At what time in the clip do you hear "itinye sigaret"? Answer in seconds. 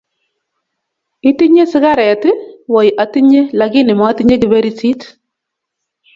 1.29-2.21